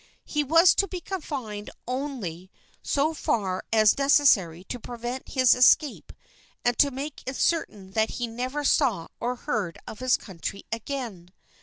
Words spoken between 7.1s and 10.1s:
it certain that he never saw or heard of